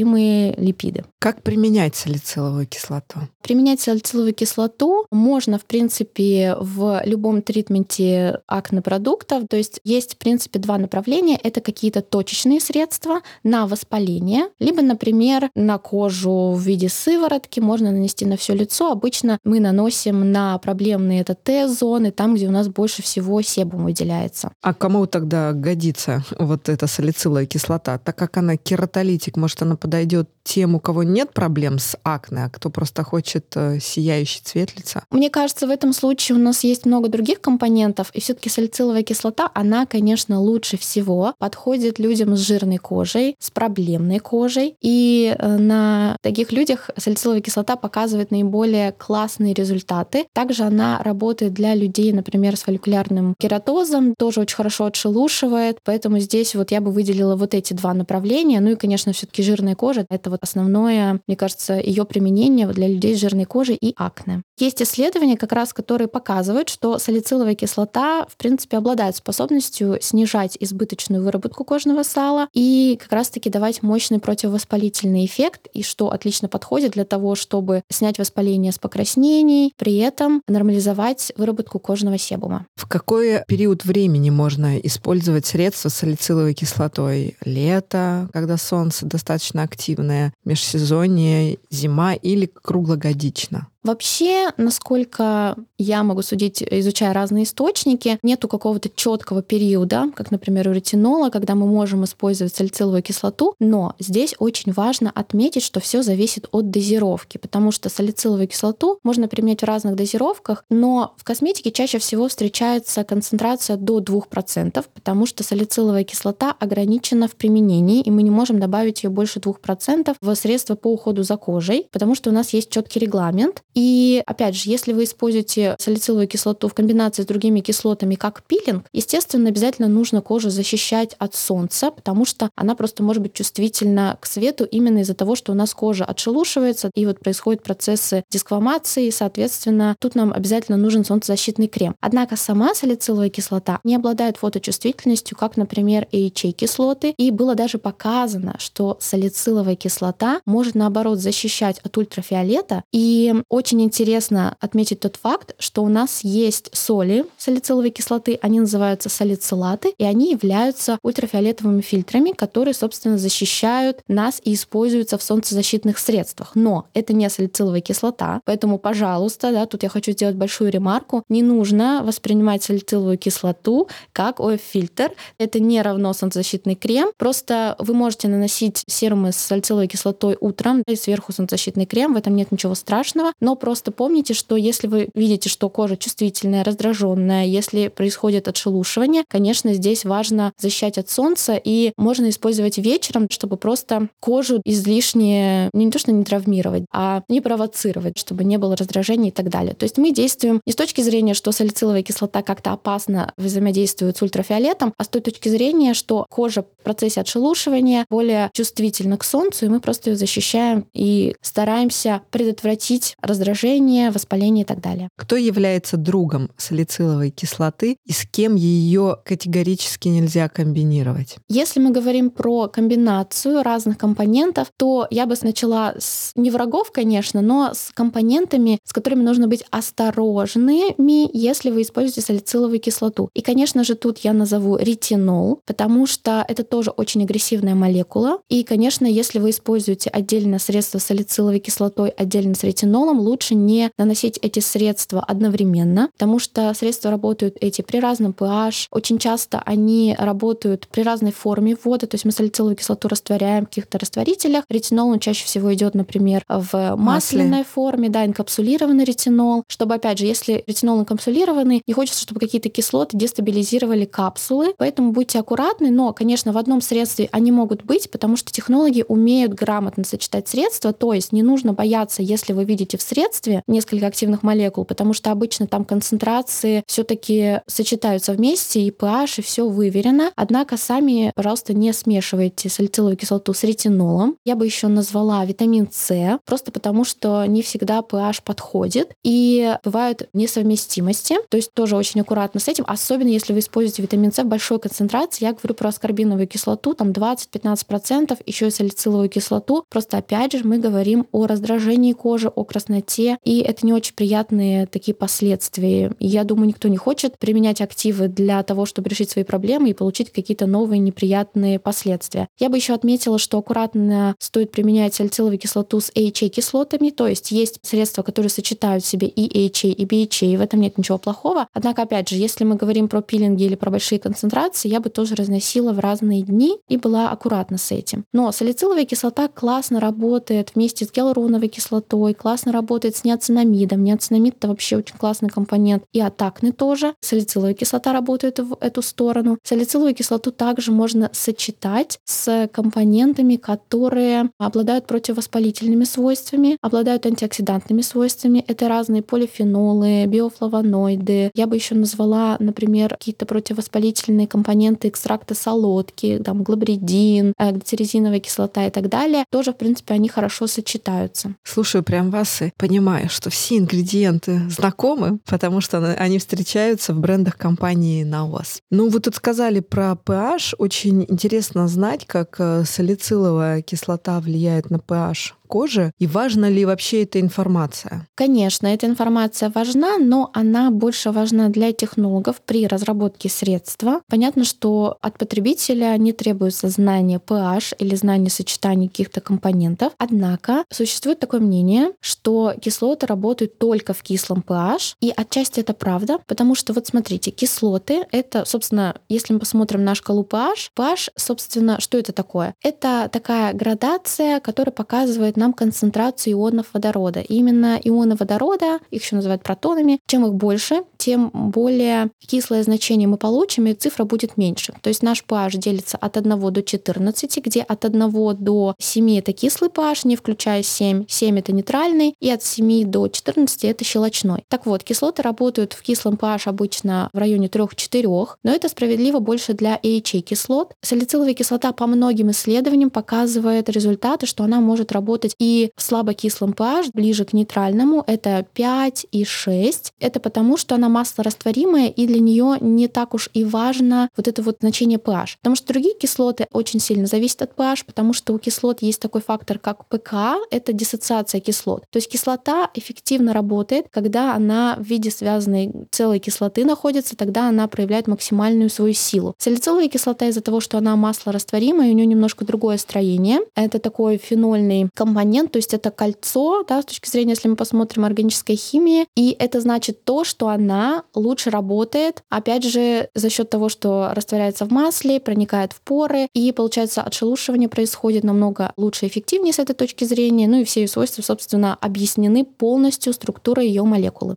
жирорастворимые 0.10 0.54
липиды. 0.58 1.04
Как 1.20 1.44
применять 1.44 1.96
салициловую 1.96 2.66
кислоту? 2.66 3.20
Применять 3.42 3.82
салициловую 3.82 4.34
кислоту 4.34 5.06
можно, 5.12 5.58
в 5.58 5.66
принципе, 5.66 6.56
в 6.60 7.02
любом 7.06 7.42
тритменте 7.42 8.40
акне-продуктов. 8.48 9.48
То 9.50 9.58
есть 9.58 9.80
есть, 9.84 10.16
в 10.16 10.18
принципе, 10.18 10.60
два 10.60 10.78
направления. 10.78 11.38
Это 11.42 11.62
какие-то 11.62 12.02
точечные 12.02 12.60
средства 12.60 13.22
на 13.44 13.68
воспаление, 13.68 14.48
либо, 14.60 14.82
например, 14.82 15.50
на 15.56 15.78
кожу 15.78 16.54
в 16.54 16.62
виде 16.62 16.90
сыворотки 16.90 17.60
можно 17.60 17.92
нанести 17.92 18.26
на 18.26 18.38
все 18.38 18.54
лицо. 18.54 18.92
Обычно 18.92 19.40
мы 19.44 19.60
наносим 19.60 20.32
на 20.32 20.58
проблемные 20.60 21.22
это 21.22 21.36
Т-зоны, 21.36 22.12
там, 22.12 22.36
где 22.36 22.48
у 22.48 22.52
нас 22.52 22.68
больше 22.68 23.02
всего 23.02 23.42
себум 23.42 23.86
выделяется. 23.86 24.52
А 24.62 24.74
кому 24.74 25.06
тогда 25.06 25.54
годится 25.54 26.24
вот 26.38 26.70
эта 26.70 26.88
салициловая 26.88 27.46
кислота? 27.46 27.98
Так 27.98 28.16
как 28.16 28.38
она 28.38 28.58
кератолитик, 28.58 29.38
может, 29.38 29.62
она 29.62 29.76
подойдет 30.00 30.30
тем, 30.44 30.76
у 30.76 30.80
кого 30.80 31.04
нет 31.04 31.32
проблем 31.34 31.78
с 31.78 31.96
акне, 32.04 32.46
а 32.46 32.50
кто 32.50 32.70
просто 32.70 33.04
хочет 33.04 33.46
э, 33.56 33.80
сияющий 33.80 34.42
цвет 34.44 34.76
лица? 34.76 35.04
Мне 35.12 35.30
кажется, 35.30 35.68
в 35.68 35.70
этом 35.70 35.94
случае 35.94 36.38
у 36.38 36.42
нас 36.42 36.64
есть 36.64 36.88
много 36.88 37.08
других 37.08 37.40
компонентов, 37.40 38.10
и 38.14 38.20
все-таки 38.20 38.50
салициловая 38.50 39.04
кислота, 39.04 39.52
она, 39.54 39.86
конечно, 39.86 40.40
лучше 40.40 40.78
всего 40.78 41.36
подходит 41.38 42.00
людям 42.00 42.36
с 42.36 42.40
жирной 42.40 42.78
кожей, 42.78 43.36
с 43.38 43.52
проблемной 43.52 44.20
кожей. 44.20 44.76
И 44.82 45.36
э, 45.38 45.58
на 45.58 46.18
таких 46.24 46.52
людях 46.52 46.90
салициловая 46.98 47.42
кислота 47.42 47.76
показывает 47.76 48.32
наиболее 48.32 48.92
классные 48.94 49.54
результаты. 49.54 50.26
Также 50.34 50.64
она 50.64 51.04
работает 51.04 51.54
для 51.54 51.76
людей, 51.76 52.12
например, 52.12 52.56
с 52.58 52.64
фолликулярным 52.64 53.36
кератозом, 53.38 54.16
тоже 54.18 54.42
очень 54.42 54.56
хорошо 54.56 54.86
отшелушивает. 54.86 55.78
Поэтому 55.84 56.18
здесь 56.20 56.56
вот 56.56 56.72
я 56.72 56.82
бы 56.82 56.92
выделила 56.92 57.36
вот 57.36 57.54
эти 57.54 57.74
два 57.74 57.94
направления. 57.94 58.62
Ну 58.62 58.72
и, 58.72 58.76
конечно, 58.76 59.14
все-таки 59.14 59.44
жирная 59.44 59.76
кожа— 59.76 59.89
это 60.10 60.30
вот 60.30 60.40
основное, 60.42 61.20
мне 61.28 61.38
кажется, 61.38 61.74
ее 61.74 62.06
применение 62.06 62.68
для 62.68 62.88
людей 62.88 63.16
с 63.16 63.20
жирной 63.20 63.46
кожей 63.46 63.76
и 63.76 63.94
акне. 63.98 64.44
Есть 64.58 64.82
исследования, 64.82 65.38
как 65.38 65.52
раз 65.52 65.74
которые 65.74 66.08
показывают, 66.08 66.70
что 66.70 66.98
салициловая 66.98 67.56
кислота, 67.56 68.26
в 68.28 68.36
принципе, 68.38 68.78
обладает 68.78 69.16
способностью 69.16 69.98
снижать 70.02 70.58
избыточную 70.60 71.24
выработку 71.24 71.64
кожного 71.64 72.04
сала 72.04 72.48
и 72.54 72.98
как 73.02 73.12
раз-таки 73.12 73.50
давать 73.50 73.82
мощный 73.84 74.20
противовоспалительный 74.20 75.26
эффект, 75.26 75.68
и 75.74 75.84
что 75.84 76.12
отлично 76.12 76.50
подходит 76.50 76.92
для 76.92 77.06
того, 77.06 77.36
чтобы 77.36 77.84
снять 77.90 78.20
воспаление 78.20 78.72
с 78.72 78.80
покраснений, 78.80 79.74
при 79.78 79.98
этом 79.98 80.42
нормализовать 80.48 81.32
выработку 81.38 81.80
кожного 81.80 82.18
себума. 82.18 82.66
В 82.76 82.88
какой 82.88 83.44
период 83.48 83.86
времени 83.86 84.30
можно 84.30 84.78
использовать 84.80 85.46
средства 85.46 85.90
с 85.90 85.96
салициловой 85.96 86.54
кислотой? 86.54 87.38
Лето, 87.46 88.30
когда 88.34 88.58
солнце 88.58 89.06
достаточно 89.06 89.64
активное, 89.80 90.34
межсезонье, 90.44 91.58
зима 91.70 92.14
или 92.14 92.46
круглогодично? 92.48 93.68
Вообще, 93.84 94.50
насколько 94.58 95.56
я 95.78 96.04
могу 96.04 96.22
судить, 96.22 96.62
изучая 96.62 97.14
разные 97.14 97.46
источники, 97.46 98.20
нету 98.24 98.50
какого-то 98.50 98.90
четкого 98.94 99.42
периода, 99.42 100.12
как, 100.16 100.32
например, 100.32 100.68
у 100.68 100.74
ретинола, 100.74 101.30
когда 101.30 101.56
мы 101.56 101.66
можем 101.66 102.04
использовать 102.04 102.54
салициловую 102.54 103.02
кислоту, 103.02 103.56
но 103.60 103.96
здесь 103.98 104.36
очень 104.38 104.74
важно 104.74 105.12
отметить, 105.16 105.64
что 105.64 105.80
все 105.80 106.04
зависит 106.04 106.48
от 106.52 106.70
дозировки, 106.72 107.38
потому 107.38 107.72
что 107.72 107.88
салициловую 107.88 108.48
кислоту 108.48 109.00
можно 109.04 109.30
применять 109.30 109.62
в 109.62 109.66
разных 109.66 109.96
дозировках, 109.96 110.66
но 110.70 111.14
в 111.16 111.24
косметике 111.24 111.72
чаще 111.72 112.00
всего 112.00 112.28
встречается 112.28 113.06
концентрация 113.06 113.78
до 113.78 114.00
2%, 114.02 114.86
потому 114.94 115.26
что 115.26 115.44
салициловая 115.44 116.04
кислота 116.04 116.54
ограничена 116.60 117.30
в 117.30 117.36
применении, 117.36 118.02
и 118.02 118.12
мы 118.12 118.24
не 118.24 118.32
можем 118.32 118.60
добавить 118.60 119.04
ее 119.04 119.10
больше 119.10 119.40
2% 119.40 120.16
в 120.20 120.36
средства 120.36 120.76
по 120.76 120.92
уходу 120.92 121.24
за 121.24 121.38
кожей, 121.38 121.88
потому 121.92 122.14
что 122.14 122.30
у 122.30 122.34
нас 122.34 122.54
есть 122.54 122.70
четкий 122.70 123.00
регламент, 123.00 123.64
и 123.80 124.22
опять 124.26 124.58
же, 124.58 124.70
если 124.70 124.92
вы 124.92 125.06
используете 125.06 125.78
салициловую 125.80 126.28
кислоту 126.28 126.68
в 126.68 126.74
комбинации 126.74 127.24
с 127.24 127.26
другими 127.26 127.62
кислотами 127.62 128.16
как 128.16 128.44
пилинг, 128.44 128.86
естественно, 128.92 129.48
обязательно 129.48 129.88
нужно 129.88 130.20
кожу 130.20 130.50
защищать 130.50 131.16
от 131.18 131.34
солнца, 131.34 131.90
потому 131.90 132.26
что 132.26 132.50
она 132.56 132.76
просто 132.76 133.04
может 133.04 133.24
быть 133.24 133.36
чувствительна 133.36 134.18
к 134.20 134.26
свету 134.26 134.66
именно 134.66 134.98
из-за 134.98 135.14
того, 135.14 135.36
что 135.36 135.54
у 135.54 135.56
нас 135.56 135.74
кожа 135.74 136.04
отшелушивается, 136.04 136.92
и 136.94 137.06
вот 137.06 137.22
происходят 137.22 137.64
процессы 137.64 138.26
дисквамации, 138.30 139.08
и, 139.08 139.12
соответственно, 139.12 139.96
тут 139.98 140.14
нам 140.14 140.34
обязательно 140.34 140.78
нужен 140.78 141.06
солнцезащитный 141.06 141.70
крем. 141.70 141.96
Однако 142.02 142.36
сама 142.36 142.76
салициловая 142.76 143.30
кислота 143.30 143.80
не 143.86 143.96
обладает 143.96 144.36
фоточувствительностью, 144.36 145.38
как, 145.38 145.56
например, 145.56 146.06
AHA-кислоты, 146.12 147.14
и 147.16 147.32
было 147.32 147.56
даже 147.56 147.78
показано, 147.78 148.58
что 148.60 148.98
салициловая 149.00 149.78
кислота 149.78 150.42
может, 150.46 150.76
наоборот, 150.76 151.20
защищать 151.20 151.80
от 151.80 151.98
ультрафиолета, 151.98 152.84
и 152.92 153.34
очень 153.48 153.69
интересно 153.78 154.56
отметить 154.60 155.00
тот 155.00 155.18
факт, 155.18 155.56
что 155.60 155.84
у 155.84 155.90
нас 155.90 156.22
есть 156.24 156.70
соли 156.74 157.26
салициловой 157.38 157.92
кислоты, 157.92 158.40
они 158.42 158.60
называются 158.60 159.10
салицилаты, 159.10 159.94
и 159.98 160.04
они 160.04 160.32
являются 160.32 160.98
ультрафиолетовыми 161.04 161.82
фильтрами, 161.82 162.32
которые, 162.32 162.74
собственно, 162.74 163.18
защищают 163.18 164.02
нас 164.08 164.42
и 164.44 164.54
используются 164.54 165.18
в 165.18 165.24
солнцезащитных 165.24 166.00
средствах. 166.00 166.52
Но 166.56 166.88
это 166.94 167.14
не 167.14 167.30
салициловая 167.30 167.82
кислота, 167.82 168.42
поэтому, 168.46 168.80
пожалуйста, 168.80 169.52
да, 169.52 169.66
тут 169.66 169.84
я 169.84 169.90
хочу 169.90 170.12
сделать 170.12 170.36
большую 170.36 170.72
ремарку, 170.72 171.24
не 171.30 171.44
нужно 171.44 172.02
воспринимать 172.04 172.64
салициловую 172.64 173.18
кислоту 173.18 173.88
как 174.14 174.40
ОФ-фильтр. 174.40 175.12
Это 175.38 175.60
не 175.60 175.82
равно 175.82 176.14
солнцезащитный 176.14 176.76
крем, 176.76 177.12
просто 177.18 177.76
вы 177.80 177.94
можете 177.94 178.28
наносить 178.28 178.84
серумы 178.88 179.32
с 179.32 179.38
салициловой 179.38 179.88
кислотой 179.88 180.38
утром 180.40 180.82
и 180.88 180.96
сверху 180.96 181.32
солнцезащитный 181.32 181.86
крем, 181.86 182.14
в 182.14 182.18
этом 182.18 182.36
нет 182.36 182.52
ничего 182.52 182.76
страшного, 182.76 183.34
но 183.40 183.49
просто 183.56 183.92
помните, 183.92 184.34
что 184.34 184.56
если 184.56 184.88
вы 184.88 185.10
видите, 185.14 185.50
что 185.50 185.70
кожа 185.70 185.98
чувствительная, 185.98 186.64
раздраженная, 186.64 187.46
если 187.46 187.88
происходит 187.88 188.48
отшелушивание, 188.48 189.24
конечно, 189.28 189.74
здесь 189.74 190.06
важно 190.06 190.54
защищать 190.58 190.98
от 190.98 191.10
солнца, 191.10 191.60
и 191.62 191.92
можно 191.98 192.30
использовать 192.30 192.78
вечером, 192.78 193.28
чтобы 193.30 193.58
просто 193.58 194.10
кожу 194.20 194.62
излишне, 194.66 195.70
не 195.74 195.92
то 195.92 196.00
что 196.00 196.12
не 196.12 196.24
травмировать, 196.24 196.86
а 196.94 197.24
не 197.30 197.42
провоцировать, 197.42 198.18
чтобы 198.18 198.44
не 198.44 198.58
было 198.58 198.76
раздражения 198.76 199.30
и 199.30 199.34
так 199.34 199.50
далее. 199.50 199.74
То 199.74 199.84
есть 199.84 199.98
мы 199.98 200.12
действуем 200.12 200.62
не 200.66 200.74
с 200.74 200.76
точки 200.76 201.02
зрения, 201.02 201.34
что 201.34 201.52
салициловая 201.52 202.04
кислота 202.04 202.42
как-то 202.42 202.72
опасно 202.72 203.34
взаимодействует 203.38 204.18
с 204.18 204.22
ультрафиолетом, 204.22 204.94
а 204.98 205.04
с 205.04 205.08
той 205.08 205.22
точки 205.22 205.50
зрения, 205.50 205.94
что 205.94 206.26
кожа 206.30 206.64
в 206.64 206.84
процессе 206.84 207.22
отшелушивания 207.22 208.06
более 208.10 208.50
чувствительна 208.54 209.18
к 209.18 209.24
солнцу, 209.24 209.66
и 209.66 209.70
мы 209.70 209.80
просто 209.80 210.12
ее 210.12 210.16
защищаем 210.16 210.88
и 210.94 211.36
стараемся 211.42 212.22
предотвратить 212.32 213.16
раздражение, 213.40 214.12
воспаление 214.12 214.64
и 214.64 214.68
так 214.68 214.82
далее. 214.82 215.10
Кто 215.16 215.36
является 215.36 215.98
другом 215.98 216.50
салициловой 216.58 217.30
кислоты 217.30 217.98
и 218.06 218.12
с 218.12 218.26
кем 218.26 218.56
ее 218.56 219.18
категорически 219.24 220.10
нельзя 220.10 220.50
комбинировать? 220.50 221.38
Если 221.48 221.80
мы 221.80 221.92
говорим 221.92 222.30
про 222.30 222.68
комбинацию 222.68 223.64
разных 223.64 223.98
компонентов, 223.98 224.68
то 224.78 225.08
я 225.10 225.26
бы 225.26 225.36
начала 225.42 225.96
с 225.98 226.32
не 226.36 226.52
врагов, 226.52 226.92
конечно, 226.92 227.42
но 227.42 227.72
с 227.74 227.92
компонентами, 227.94 228.80
с 228.84 228.92
которыми 228.92 229.22
нужно 229.22 229.48
быть 229.48 229.64
осторожными, 229.72 231.30
если 231.34 231.70
вы 231.70 231.84
используете 231.84 232.22
салициловую 232.22 232.80
кислоту. 232.80 233.30
И, 233.34 233.42
конечно 233.42 233.84
же, 233.84 233.96
тут 233.96 234.20
я 234.20 234.34
назову 234.34 234.76
ретинол, 234.78 235.62
потому 235.66 236.08
что 236.08 236.44
это 236.48 236.64
тоже 236.64 236.90
очень 236.92 237.24
агрессивная 237.24 237.76
молекула. 237.76 238.40
И, 238.50 238.64
конечно, 238.64 239.06
если 239.06 239.40
вы 239.40 239.52
используете 239.52 240.10
отдельно 240.10 240.60
средство 240.60 240.98
с 240.98 241.06
салициловой 241.06 241.60
кислотой, 241.60 242.10
отдельно 242.10 242.56
с 242.56 242.64
ретинолом, 242.64 243.20
лучше 243.30 243.56
не 243.56 243.92
наносить 243.98 244.40
эти 244.42 244.60
средства 244.60 245.22
одновременно, 245.22 246.10
потому 246.14 246.40
что 246.40 246.74
средства 246.74 247.12
работают 247.12 247.58
эти 247.62 247.82
при 247.82 248.00
разном 248.00 248.32
pH. 248.32 248.88
Очень 248.92 249.20
часто 249.20 249.62
они 249.66 250.16
работают 250.18 250.88
при 250.92 251.02
разной 251.02 251.32
форме 251.32 251.78
ввода, 251.82 252.08
то 252.08 252.16
есть 252.16 252.26
мы 252.26 252.32
салициловую 252.32 252.76
кислоту 252.76 253.08
растворяем 253.08 253.66
в 253.66 253.70
каких-то 253.70 254.00
растворителях. 254.00 254.66
Ретинол 254.70 255.10
он 255.10 255.20
чаще 255.20 255.46
всего 255.46 255.74
идет, 255.74 255.94
например, 255.94 256.44
в 256.48 256.96
масляной 256.96 257.64
форме, 257.64 258.10
да, 258.10 258.26
инкапсулированный 258.26 259.04
ретинол, 259.04 259.64
чтобы, 259.68 259.96
опять 259.96 260.18
же, 260.18 260.26
если 260.26 260.64
ретинол 260.66 261.02
инкапсулированный, 261.02 261.84
не 261.86 261.94
хочется, 261.94 262.22
чтобы 262.22 262.40
какие-то 262.40 262.70
кислоты 262.70 263.16
дестабилизировали 263.18 264.06
капсулы, 264.06 264.74
поэтому 264.78 265.12
будьте 265.12 265.40
аккуратны, 265.40 265.92
но, 265.92 266.14
конечно, 266.14 266.52
в 266.52 266.58
одном 266.58 266.82
средстве 266.82 267.30
они 267.32 267.52
могут 267.52 267.84
быть, 267.84 268.10
потому 268.10 268.38
что 268.38 268.52
технологи 268.52 269.06
умеют 269.08 269.54
грамотно 269.54 270.04
сочетать 270.04 270.48
средства, 270.48 270.94
то 270.94 271.14
есть 271.14 271.32
не 271.32 271.44
нужно 271.44 271.74
бояться, 271.74 272.24
если 272.24 272.54
вы 272.54 272.64
видите 272.64 272.98
в 272.98 273.02
средстве 273.02 273.19
несколько 273.68 274.08
активных 274.08 274.44
молекул, 274.44 274.86
потому 274.86 275.14
что 275.14 275.32
обычно 275.32 275.68
там 275.68 275.86
концентрации 275.86 276.84
все-таки 276.88 277.62
сочетаются 277.68 278.34
вместе, 278.34 278.82
и 278.82 278.92
pH, 278.92 279.40
и 279.40 279.42
все 279.42 279.68
выверено. 279.68 280.32
Однако 280.36 280.78
сами, 280.78 281.32
пожалуйста, 281.36 281.74
не 281.74 281.94
смешивайте 281.94 282.70
салициловую 282.70 283.18
кислоту 283.18 283.54
с 283.54 283.64
ретинолом. 283.64 284.36
Я 284.46 284.56
бы 284.56 284.66
еще 284.66 284.88
назвала 284.88 285.46
витамин 285.46 285.90
С, 285.92 286.40
просто 286.46 286.72
потому 286.72 287.04
что 287.04 287.46
не 287.46 287.62
всегда 287.62 288.00
pH 288.00 288.42
подходит, 288.44 289.12
и 289.24 289.76
бывают 289.84 290.30
несовместимости, 290.34 291.36
то 291.50 291.58
есть 291.58 291.74
тоже 291.74 291.96
очень 291.96 292.22
аккуратно 292.22 292.60
с 292.60 292.68
этим, 292.68 292.84
особенно 292.88 293.30
если 293.30 293.54
вы 293.54 293.60
используете 293.60 294.02
витамин 294.02 294.32
С 294.32 294.44
в 294.44 294.48
большой 294.48 294.80
концентрации. 294.80 295.46
Я 295.46 295.54
говорю 295.54 295.74
про 295.74 295.90
аскорбиновую 295.90 296.48
кислоту, 296.48 296.94
там 296.94 297.12
20-15%, 297.12 298.38
еще 298.46 298.68
и 298.68 298.72
салициловую 298.72 299.30
кислоту. 299.30 299.84
Просто 299.90 300.18
опять 300.18 300.54
же 300.54 300.64
мы 300.64 300.78
говорим 300.78 301.28
о 301.32 301.48
раздражении 301.48 302.14
кожи, 302.14 302.48
о 302.48 302.64
красноте, 302.64 303.09
и 303.18 303.60
это 303.60 303.86
не 303.86 303.94
очень 303.94 304.14
приятные 304.14 304.86
такие 304.86 305.16
последствия. 305.16 306.12
Я 306.20 306.44
думаю, 306.44 306.68
никто 306.68 306.88
не 306.88 306.98
хочет 306.98 307.38
применять 307.40 307.82
активы 307.82 308.28
для 308.28 308.62
того, 308.64 308.86
чтобы 308.86 309.10
решить 309.10 309.30
свои 309.30 309.44
проблемы 309.44 309.90
и 309.90 309.94
получить 309.94 310.32
какие-то 310.32 310.66
новые 310.68 311.00
неприятные 311.00 311.80
последствия. 311.80 312.48
Я 312.60 312.70
бы 312.70 312.78
еще 312.78 312.94
отметила, 312.94 313.40
что 313.40 313.58
аккуратно 313.58 314.36
стоит 314.40 314.72
применять 314.72 315.14
салициловую 315.16 315.58
кислоту 315.58 316.00
с 316.00 316.12
AHA-кислотами, 316.12 317.10
то 317.10 317.28
есть 317.28 317.52
есть 317.52 317.80
средства, 317.82 318.24
которые 318.24 318.50
сочетают 318.50 319.04
в 319.04 319.08
себе 319.08 319.28
и 319.28 319.68
AHA, 319.68 319.92
и 319.92 320.06
BHA, 320.06 320.54
и 320.54 320.58
в 320.58 320.62
этом 320.62 320.82
нет 320.82 320.98
ничего 320.98 321.18
плохого. 321.18 321.68
Однако, 321.74 322.04
опять 322.04 322.30
же, 322.30 322.36
если 322.36 322.64
мы 322.64 322.76
говорим 322.76 323.08
про 323.08 323.22
пилинги 323.22 323.64
или 323.64 323.76
про 323.76 323.92
большие 323.92 324.20
концентрации, 324.20 324.90
я 324.90 325.00
бы 325.00 325.10
тоже 325.10 325.36
разносила 325.36 325.94
в 325.94 326.00
разные 326.00 326.42
дни 326.42 326.78
и 326.88 326.98
была 326.98 327.30
аккуратна 327.30 327.78
с 327.78 327.92
этим. 327.92 328.26
Но 328.34 328.52
салициловая 328.52 329.06
кислота 329.06 329.48
классно 329.48 330.00
работает 330.00 330.72
вместе 330.76 331.06
с 331.06 331.12
гиалуроновой 331.12 331.68
кислотой, 331.68 332.34
классно 332.34 332.72
работает 332.72 332.99
с 333.06 333.24
неоцинамидом. 333.24 334.04
Неоцинамид— 334.04 334.56
это 334.58 334.68
вообще 334.68 334.98
очень 334.98 335.18
классный 335.18 335.50
компонент. 335.50 336.04
И 336.14 336.20
атакный 336.20 336.72
тоже. 336.72 337.14
Салициловая 337.22 337.74
кислота 337.74 338.14
работает 338.14 338.60
в 338.60 338.78
эту 338.80 339.02
сторону. 339.02 339.58
Салициловую 339.64 340.16
кислоту 340.16 340.52
также 340.52 340.92
можно 340.92 341.30
сочетать 341.34 342.20
с 342.26 342.70
компонентами, 342.72 343.56
которые 343.56 344.50
обладают 344.58 345.08
противовоспалительными 345.08 346.04
свойствами, 346.04 346.78
обладают 346.82 347.26
антиоксидантными 347.26 348.02
свойствами. 348.02 348.64
Это 348.68 348.88
разные 348.88 349.22
полифенолы, 349.22 350.26
биофлавоноиды. 350.26 351.52
Я 351.54 351.68
бы 351.68 351.76
еще 351.76 351.96
назвала, 351.96 352.58
например, 352.60 353.10
какие-то 353.12 353.46
противовоспалительные 353.46 354.48
компоненты 354.48 355.08
экстракта 355.10 355.56
солодки, 355.56 356.42
там 356.44 356.64
глобридин, 356.64 357.54
э, 357.58 357.72
глицерезиновая 357.72 358.40
кислота 358.40 358.86
и 358.88 358.90
так 358.90 359.10
далее. 359.10 359.46
Тоже, 359.52 359.72
в 359.72 359.78
принципе, 359.78 360.14
они 360.14 360.30
хорошо 360.30 360.68
сочетаются. 360.68 361.56
Слушаю 361.64 362.04
прям 362.04 362.30
вас 362.32 362.62
и 362.62 362.72
понимаю, 362.90 363.30
что 363.30 363.52
все 363.52 363.78
ингредиенты 363.78 364.68
знакомы, 364.68 365.38
потому 365.46 365.80
что 365.80 366.14
они 366.14 366.40
встречаются 366.40 367.14
в 367.14 367.20
брендах 367.20 367.56
компании 367.56 368.26
Naos. 368.26 368.80
Ну, 368.90 369.10
вы 369.10 369.20
тут 369.20 369.36
сказали 369.36 369.80
про 369.80 370.14
pH. 370.14 370.74
Очень 370.80 371.24
интересно 371.30 371.88
знать, 371.88 372.26
как 372.26 372.56
э, 372.58 372.84
салициловая 372.86 373.84
кислота 373.84 374.40
влияет 374.40 374.90
на 374.90 374.96
pH 374.96 375.54
кожи? 375.70 376.12
И 376.18 376.28
важна 376.28 376.70
ли 376.70 376.84
вообще 376.84 377.24
эта 377.24 377.40
информация? 377.40 378.28
Конечно, 378.36 378.88
эта 378.88 379.06
информация 379.06 379.72
важна, 379.74 380.18
но 380.18 380.50
она 380.54 380.92
больше 380.92 381.32
важна 381.32 381.70
для 381.70 381.94
технологов 381.94 382.60
при 382.62 382.88
разработке 382.88 383.50
средства. 383.50 384.22
Понятно, 384.28 384.66
что 384.66 385.18
от 385.22 385.38
потребителя 385.38 386.18
не 386.18 386.34
требуется 386.34 386.90
знание 386.90 387.40
pH 387.40 387.96
или 388.00 388.16
знание 388.16 388.50
сочетания 388.50 389.08
каких-то 389.08 389.42
компонентов. 389.42 390.14
Однако 390.18 390.84
существует 390.92 391.40
такое 391.40 391.62
мнение, 391.62 392.12
что 392.20 392.74
кислоты 392.82 393.28
работают 393.28 393.78
только 393.78 394.14
в 394.14 394.24
кислом 394.24 394.64
pH, 394.68 395.14
и 395.22 395.32
отчасти 395.36 395.80
это 395.82 395.94
правда, 395.94 396.40
потому 396.48 396.74
что 396.74 396.94
вот 396.94 397.06
смотрите, 397.08 397.52
кислоты— 397.52 398.26
это, 398.32 398.66
собственно, 398.66 399.16
если 399.30 399.54
мы 399.54 399.60
посмотрим 399.60 400.04
на 400.04 400.16
шкалу 400.16 400.44
pH, 400.44 400.90
pH, 400.98 401.30
собственно, 401.36 402.00
что 402.00 402.18
это 402.18 402.32
такое? 402.32 402.74
Это 402.84 403.30
такая 403.32 403.74
градация, 403.74 404.60
которая 404.60 404.92
показывает 404.92 405.59
нам 405.60 405.74
концентрацию 405.74 406.54
ионов 406.54 406.88
водорода. 406.94 407.42
И 407.42 407.56
именно 407.56 408.00
ионы 408.04 408.36
водорода, 408.36 409.00
их 409.12 409.24
еще 409.24 409.36
называют 409.36 409.64
протонами, 409.64 410.20
чем 410.28 410.46
их 410.46 410.54
больше, 410.54 411.04
тем 411.18 411.52
более 411.54 412.32
кислое 412.40 412.84
значение 412.84 413.28
мы 413.28 413.38
получим, 413.38 413.88
и 413.88 413.94
цифра 413.94 414.24
будет 414.24 414.58
меньше. 414.58 414.94
То 415.02 415.10
есть 415.10 415.22
наш 415.22 415.44
pH 415.48 415.78
делится 415.78 416.18
от 416.18 416.38
1 416.38 416.74
до 416.74 416.82
14, 416.82 417.66
где 417.66 417.82
от 417.82 418.06
1 418.06 418.56
до 418.60 418.96
7 418.98 419.38
это 419.38 419.54
кислый 419.54 419.90
pH, 419.90 420.22
не 420.24 420.36
включая 420.36 420.84
7. 420.84 421.26
7 421.28 421.60
это 421.60 421.72
нейтральный, 421.74 422.36
и 422.40 422.50
от 422.50 422.64
7 422.64 423.04
до 423.06 423.28
14 423.28 423.84
это 423.86 424.04
щелочной. 424.04 424.64
Так 424.70 424.86
вот, 424.86 425.04
кислоты 425.04 425.42
работают 425.42 425.94
в 425.94 426.02
кислом 426.02 426.36
pH 426.36 426.70
обычно 426.70 427.30
в 427.34 427.38
районе 427.38 427.68
3-4, 427.68 428.48
но 428.64 428.72
это 428.72 428.90
справедливо 428.90 429.40
больше 429.40 429.74
для 429.74 429.98
AHA 429.98 430.42
кислот. 430.42 430.94
Салициловая 431.02 431.54
кислота 431.54 431.92
по 431.92 432.08
многим 432.08 432.52
исследованиям 432.52 433.10
показывает 433.10 433.90
результаты, 433.90 434.46
что 434.46 434.64
она 434.64 434.80
может 434.80 435.12
работать 435.12 435.49
и 435.58 435.92
в 435.96 436.02
слабокислом 436.02 436.72
pH, 436.72 437.12
ближе 437.14 437.46
к 437.46 437.54
нейтральному, 437.54 438.24
это 438.28 438.66
5 438.74 439.28
и 439.32 439.46
6. 439.46 440.14
Это 440.20 440.40
потому, 440.40 440.78
что 440.78 440.96
она 440.96 441.10
масло 441.10 441.44
растворимая, 441.44 442.10
и 442.10 442.28
для 442.28 442.40
нее 442.40 442.78
не 442.80 443.08
так 443.08 443.34
уж 443.34 443.50
и 443.54 443.64
важно 443.64 444.30
вот 444.38 444.48
это 444.48 444.62
вот 444.62 444.78
значение 444.82 445.18
pH. 445.18 445.58
Потому 445.62 445.76
что 445.76 445.88
другие 445.88 446.16
кислоты 446.16 446.68
очень 446.72 447.00
сильно 447.00 447.28
зависят 447.28 447.62
от 447.62 447.76
pH, 447.76 448.04
потому 448.06 448.34
что 448.34 448.54
у 448.54 448.60
кислот 448.60 449.02
есть 449.02 449.22
такой 449.22 449.42
фактор, 449.42 449.80
как 449.80 450.06
ПК, 450.08 450.34
это 450.72 450.94
диссоциация 450.94 451.62
кислот. 451.62 452.04
То 452.10 452.18
есть 452.18 452.30
кислота 452.30 452.90
эффективно 452.94 453.54
работает, 453.54 454.08
когда 454.12 454.56
она 454.56 454.96
в 455.00 455.04
виде 455.04 455.32
связанной 455.32 455.92
целой 456.12 456.40
кислоты 456.40 456.86
находится, 456.86 457.36
тогда 457.36 457.70
она 457.70 457.88
проявляет 457.88 458.28
максимальную 458.28 458.90
свою 458.90 459.14
силу. 459.14 459.56
Салициловая 459.58 460.08
кислота 460.08 460.48
из-за 460.48 460.62
того, 460.62 460.80
что 460.80 460.98
она 460.98 461.16
масло 461.16 461.52
растворимая, 461.52 462.10
у 462.10 462.14
нее 462.14 462.26
немножко 462.26 462.66
другое 462.66 462.98
строение. 462.98 463.60
Это 463.76 464.00
такой 464.00 464.38
фенольный 464.38 465.10
компонент, 465.14 465.39
то 465.68 465.78
есть 465.78 465.94
это 465.94 466.12
кольцо, 466.12 466.84
да, 466.84 467.02
с 467.02 467.06
точки 467.06 467.30
зрения, 467.30 467.52
если 467.52 467.68
мы 467.68 467.76
посмотрим 467.76 468.26
органической 468.26 468.76
химии, 468.76 469.28
и 469.36 469.56
это 469.58 469.82
значит 469.82 470.24
то, 470.24 470.44
что 470.44 470.70
она 470.70 471.24
лучше 471.34 471.70
работает, 471.70 472.44
опять 472.50 472.84
же, 472.84 473.30
за 473.34 473.50
счет 473.50 473.70
того, 473.70 473.90
что 473.90 474.32
растворяется 474.34 474.86
в 474.86 474.92
масле, 474.92 475.40
проникает 475.40 475.94
в 475.94 476.02
поры, 476.02 476.48
и 476.54 476.72
получается 476.72 477.22
отшелушивание 477.22 477.90
происходит 477.90 478.44
намного 478.44 478.94
лучше 478.98 479.26
и 479.26 479.30
эффективнее 479.30 479.74
с 479.74 479.80
этой 479.80 479.94
точки 479.94 480.24
зрения, 480.24 480.68
ну 480.68 480.82
и 480.82 480.84
все 480.84 481.02
ее 481.02 481.08
свойства, 481.08 481.42
собственно, 481.42 481.98
объяснены 482.00 482.66
полностью 482.66 483.34
структурой 483.34 483.88
ее 483.88 484.04
молекулы. 484.04 484.56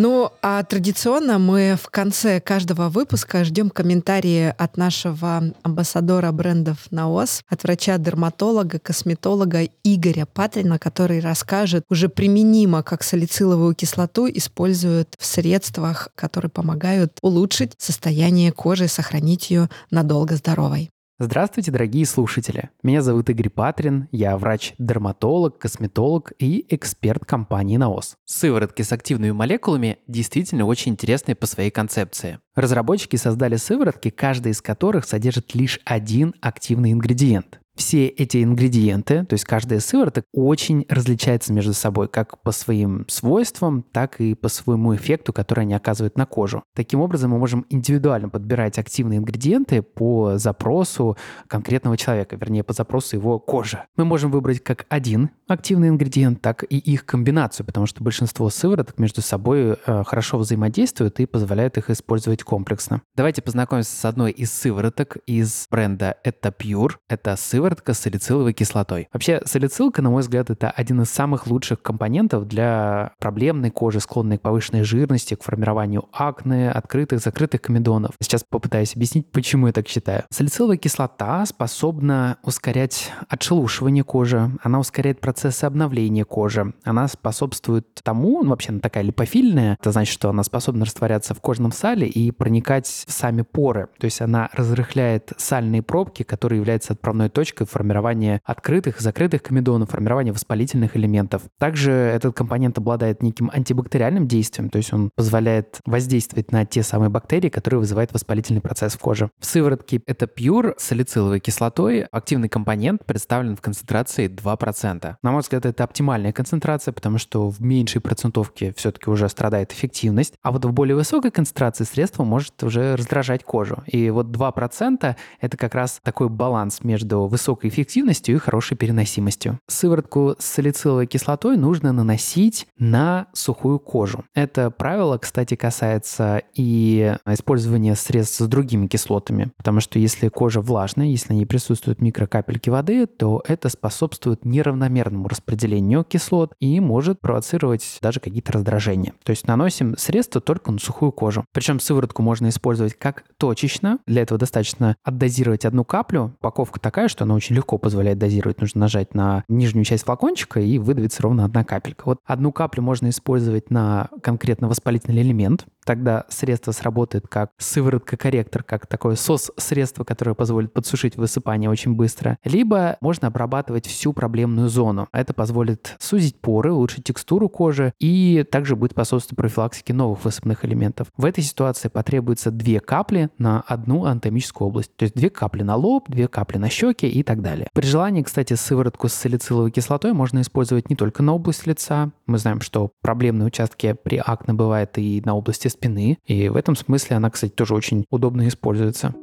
Ну, 0.00 0.30
а 0.42 0.62
традиционно 0.62 1.40
мы 1.40 1.76
в 1.76 1.88
конце 1.88 2.40
каждого 2.40 2.88
выпуска 2.88 3.42
ждем 3.42 3.68
комментарии 3.68 4.54
от 4.56 4.76
нашего 4.76 5.52
амбассадора 5.64 6.30
брендов 6.30 6.86
НАОС, 6.92 7.42
от 7.48 7.64
врача-дерматолога, 7.64 8.78
косметолога 8.78 9.64
Игоря 9.82 10.24
Патрина, 10.24 10.78
который 10.78 11.18
расскажет 11.18 11.84
уже 11.90 12.08
применимо, 12.08 12.84
как 12.84 13.02
салициловую 13.02 13.74
кислоту 13.74 14.28
используют 14.28 15.16
в 15.18 15.26
средствах, 15.26 16.10
которые 16.14 16.52
помогают 16.52 17.18
улучшить 17.20 17.72
состояние 17.76 18.52
кожи 18.52 18.84
и 18.84 18.86
сохранить 18.88 19.50
ее 19.50 19.68
надолго 19.90 20.36
здоровой. 20.36 20.90
Здравствуйте, 21.20 21.72
дорогие 21.72 22.06
слушатели. 22.06 22.70
Меня 22.84 23.02
зовут 23.02 23.28
Игорь 23.28 23.50
Патрин, 23.50 24.06
я 24.12 24.38
врач-дерматолог, 24.38 25.58
косметолог 25.58 26.32
и 26.38 26.64
эксперт 26.68 27.24
компании 27.24 27.76
«Наос». 27.76 28.14
Сыворотки 28.24 28.82
с 28.82 28.92
активными 28.92 29.32
молекулами 29.32 29.98
действительно 30.06 30.64
очень 30.64 30.92
интересные 30.92 31.34
по 31.34 31.46
своей 31.46 31.72
концепции. 31.72 32.38
Разработчики 32.54 33.16
создали 33.16 33.56
сыворотки, 33.56 34.10
каждая 34.10 34.52
из 34.52 34.62
которых 34.62 35.06
содержит 35.06 35.56
лишь 35.56 35.80
один 35.84 36.36
активный 36.40 36.92
ингредиент. 36.92 37.58
Все 37.78 38.08
эти 38.08 38.42
ингредиенты, 38.42 39.24
то 39.24 39.34
есть 39.34 39.44
каждая 39.44 39.80
сывороток, 39.80 40.24
очень 40.34 40.84
различается 40.88 41.52
между 41.52 41.72
собой, 41.72 42.08
как 42.08 42.42
по 42.42 42.52
своим 42.52 43.06
свойствам, 43.08 43.84
так 43.92 44.20
и 44.20 44.34
по 44.34 44.48
своему 44.48 44.94
эффекту, 44.94 45.32
который 45.32 45.60
они 45.60 45.74
оказывают 45.74 46.18
на 46.18 46.26
кожу. 46.26 46.64
Таким 46.74 47.00
образом, 47.00 47.30
мы 47.30 47.38
можем 47.38 47.64
индивидуально 47.70 48.28
подбирать 48.28 48.78
активные 48.78 49.18
ингредиенты 49.18 49.82
по 49.82 50.38
запросу 50.38 51.16
конкретного 51.46 51.96
человека, 51.96 52.36
вернее, 52.36 52.64
по 52.64 52.72
запросу 52.72 53.16
его 53.16 53.38
кожи. 53.38 53.78
Мы 53.96 54.04
можем 54.04 54.30
выбрать 54.32 54.62
как 54.62 54.84
один 54.88 55.30
активный 55.46 55.88
ингредиент, 55.88 56.42
так 56.42 56.64
и 56.68 56.76
их 56.76 57.06
комбинацию, 57.06 57.64
потому 57.64 57.86
что 57.86 58.02
большинство 58.02 58.50
сывороток 58.50 58.98
между 58.98 59.22
собой 59.22 59.76
э, 59.86 60.04
хорошо 60.04 60.38
взаимодействуют 60.38 61.20
и 61.20 61.26
позволяют 61.26 61.78
их 61.78 61.90
использовать 61.90 62.42
комплексно. 62.42 63.02
Давайте 63.14 63.40
познакомимся 63.40 63.96
с 63.96 64.04
одной 64.04 64.32
из 64.32 64.52
сывороток 64.52 65.16
из 65.26 65.66
бренда 65.70 66.16
Это 66.24 66.50
Pure. 66.50 66.96
Это 67.08 67.36
сыворотка 67.36 67.67
с 67.86 67.98
салициловой 67.98 68.52
кислотой. 68.52 69.08
Вообще, 69.12 69.40
салицилка, 69.44 70.02
на 70.02 70.10
мой 70.10 70.22
взгляд, 70.22 70.50
это 70.50 70.70
один 70.70 71.02
из 71.02 71.10
самых 71.10 71.46
лучших 71.46 71.82
компонентов 71.82 72.46
для 72.46 73.12
проблемной 73.18 73.70
кожи, 73.70 74.00
склонной 74.00 74.38
к 74.38 74.42
повышенной 74.42 74.82
жирности, 74.82 75.34
к 75.34 75.42
формированию 75.42 76.08
акне, 76.12 76.70
открытых, 76.70 77.20
закрытых 77.20 77.62
комедонов. 77.62 78.14
Сейчас 78.20 78.44
попытаюсь 78.48 78.94
объяснить, 78.94 79.30
почему 79.30 79.66
я 79.66 79.72
так 79.72 79.88
считаю. 79.88 80.24
Салициловая 80.30 80.76
кислота 80.76 81.44
способна 81.46 82.38
ускорять 82.42 83.10
отшелушивание 83.28 84.04
кожи, 84.04 84.50
она 84.62 84.78
ускоряет 84.78 85.20
процессы 85.20 85.64
обновления 85.64 86.24
кожи, 86.24 86.72
она 86.84 87.08
способствует 87.08 87.86
тому, 88.02 88.42
ну, 88.42 88.50
вообще 88.50 88.70
она 88.70 88.80
такая 88.80 89.04
липофильная, 89.04 89.76
это 89.80 89.92
значит, 89.92 90.12
что 90.12 90.30
она 90.30 90.42
способна 90.42 90.84
растворяться 90.84 91.34
в 91.34 91.40
кожном 91.40 91.72
сале 91.72 92.06
и 92.06 92.30
проникать 92.30 92.86
в 92.86 93.12
сами 93.12 93.42
поры. 93.42 93.88
То 93.98 94.04
есть 94.04 94.20
она 94.20 94.48
разрыхляет 94.52 95.32
сальные 95.36 95.82
пробки, 95.82 96.22
которые 96.22 96.58
являются 96.58 96.92
отправной 96.92 97.28
точкой 97.28 97.57
формирования 97.64 98.40
открытых 98.44 99.00
и 99.00 99.02
закрытых 99.02 99.42
комедонов, 99.42 99.90
формирования 99.90 100.32
воспалительных 100.32 100.96
элементов. 100.96 101.42
Также 101.58 101.92
этот 101.92 102.34
компонент 102.34 102.78
обладает 102.78 103.22
неким 103.22 103.50
антибактериальным 103.52 104.26
действием, 104.26 104.70
то 104.70 104.78
есть 104.78 104.92
он 104.92 105.10
позволяет 105.14 105.80
воздействовать 105.86 106.52
на 106.52 106.64
те 106.64 106.82
самые 106.82 107.10
бактерии, 107.10 107.48
которые 107.48 107.80
вызывают 107.80 108.12
воспалительный 108.12 108.60
процесс 108.60 108.94
в 108.94 108.98
коже. 108.98 109.30
В 109.38 109.46
сыворотке 109.46 110.02
это 110.06 110.26
Pure 110.26 110.74
с 110.78 110.84
салициловой 110.84 111.40
кислотой. 111.40 112.02
Активный 112.02 112.48
компонент 112.48 113.04
представлен 113.04 113.56
в 113.56 113.60
концентрации 113.60 114.28
2%. 114.28 115.16
На 115.22 115.32
мой 115.32 115.42
взгляд, 115.42 115.66
это 115.66 115.84
оптимальная 115.84 116.32
концентрация, 116.32 116.92
потому 116.92 117.18
что 117.18 117.48
в 117.48 117.60
меньшей 117.60 118.00
процентовке 118.00 118.72
все-таки 118.76 119.10
уже 119.10 119.28
страдает 119.28 119.72
эффективность, 119.72 120.34
а 120.42 120.52
вот 120.52 120.64
в 120.64 120.72
более 120.72 120.96
высокой 120.96 121.30
концентрации 121.30 121.84
средство 121.84 122.24
может 122.24 122.62
уже 122.62 122.96
раздражать 122.96 123.44
кожу. 123.44 123.82
И 123.86 124.10
вот 124.10 124.26
2% 124.26 125.16
это 125.40 125.56
как 125.56 125.74
раз 125.74 126.00
такой 126.02 126.28
баланс 126.28 126.82
между 126.82 127.26
высокой 127.38 127.70
эффективностью 127.70 128.34
и 128.34 128.38
хорошей 128.38 128.76
переносимостью. 128.76 129.60
Сыворотку 129.68 130.34
с 130.40 130.44
салициловой 130.44 131.06
кислотой 131.06 131.56
нужно 131.56 131.92
наносить 131.92 132.66
на 132.78 133.28
сухую 133.32 133.78
кожу. 133.78 134.24
Это 134.34 134.70
правило, 134.72 135.18
кстати, 135.18 135.54
касается 135.54 136.42
и 136.54 137.14
использования 137.26 137.94
средств 137.94 138.38
с 138.40 138.46
другими 138.48 138.88
кислотами, 138.88 139.52
потому 139.56 139.78
что 139.78 140.00
если 140.00 140.26
кожа 140.28 140.60
влажная, 140.60 141.06
если 141.06 141.32
не 141.32 141.46
присутствуют 141.46 142.00
микрокапельки 142.00 142.70
воды, 142.70 143.06
то 143.06 143.40
это 143.46 143.68
способствует 143.68 144.44
неравномерному 144.44 145.28
распределению 145.28 146.02
кислот 146.02 146.54
и 146.58 146.80
может 146.80 147.20
провоцировать 147.20 147.98
даже 148.02 148.18
какие-то 148.18 148.52
раздражения. 148.52 149.14
То 149.22 149.30
есть 149.30 149.46
наносим 149.46 149.96
средство 149.96 150.40
только 150.40 150.72
на 150.72 150.80
сухую 150.80 151.12
кожу. 151.12 151.44
Причем 151.52 151.78
сыворотку 151.78 152.22
можно 152.22 152.48
использовать 152.48 152.94
как 152.94 153.22
точечно. 153.36 154.00
Для 154.06 154.22
этого 154.22 154.40
достаточно 154.40 154.96
отдозировать 155.04 155.64
одну 155.64 155.84
каплю. 155.84 156.32
Упаковка 156.40 156.80
такая, 156.80 157.06
что 157.06 157.27
она 157.28 157.36
очень 157.36 157.54
легко 157.54 157.78
позволяет 157.78 158.18
дозировать. 158.18 158.60
Нужно 158.60 158.80
нажать 158.80 159.14
на 159.14 159.44
нижнюю 159.48 159.84
часть 159.84 160.04
флакончика 160.04 160.60
и 160.60 160.78
выдавится 160.78 161.22
ровно 161.22 161.44
одна 161.44 161.62
капелька. 161.62 162.04
Вот 162.06 162.18
одну 162.24 162.52
каплю 162.52 162.82
можно 162.82 163.10
использовать 163.10 163.70
на 163.70 164.08
конкретно 164.22 164.68
воспалительный 164.68 165.22
элемент. 165.22 165.66
Тогда 165.84 166.26
средство 166.28 166.72
сработает 166.72 167.26
как 167.28 167.50
сыворотка-корректор, 167.56 168.62
как 168.62 168.86
такое 168.86 169.16
сос-средство, 169.16 170.04
которое 170.04 170.34
позволит 170.34 170.72
подсушить 170.72 171.16
высыпание 171.16 171.70
очень 171.70 171.94
быстро. 171.94 172.36
Либо 172.44 172.98
можно 173.00 173.28
обрабатывать 173.28 173.86
всю 173.86 174.12
проблемную 174.12 174.68
зону. 174.68 175.08
Это 175.12 175.32
позволит 175.32 175.96
сузить 175.98 176.40
поры, 176.40 176.72
улучшить 176.72 177.04
текстуру 177.04 177.48
кожи 177.48 177.94
и 177.98 178.44
также 178.50 178.76
будет 178.76 178.92
способствовать 178.92 179.36
профилактике 179.36 179.94
новых 179.94 180.24
высыпных 180.24 180.64
элементов. 180.64 181.08
В 181.16 181.24
этой 181.24 181.42
ситуации 181.42 181.88
потребуется 181.88 182.50
две 182.50 182.80
капли 182.80 183.30
на 183.38 183.62
одну 183.62 184.04
анатомическую 184.04 184.68
область. 184.68 184.94
То 184.96 185.04
есть 185.04 185.14
две 185.14 185.30
капли 185.30 185.62
на 185.62 185.76
лоб, 185.76 186.04
две 186.08 186.28
капли 186.28 186.58
на 186.58 186.68
щеки 186.68 187.08
и 187.20 187.22
так 187.22 187.42
далее. 187.42 187.68
При 187.72 187.86
желании, 187.86 188.22
кстати, 188.22 188.54
сыворотку 188.54 189.08
с 189.08 189.14
салициловой 189.14 189.70
кислотой 189.70 190.12
можно 190.12 190.40
использовать 190.40 190.90
не 190.90 190.96
только 190.96 191.22
на 191.22 191.34
область 191.34 191.66
лица. 191.66 192.10
Мы 192.26 192.38
знаем, 192.38 192.60
что 192.60 192.92
проблемные 193.02 193.46
участки 193.46 193.96
при 194.02 194.20
акне 194.24 194.54
бывают 194.54 194.96
и 194.98 195.22
на 195.24 195.34
области 195.34 195.68
спины. 195.68 196.18
И 196.26 196.48
в 196.48 196.56
этом 196.56 196.76
смысле 196.76 197.16
она, 197.16 197.30
кстати, 197.30 197.52
тоже 197.52 197.74
очень 197.74 198.04
удобно 198.10 198.46
используется. 198.48 199.14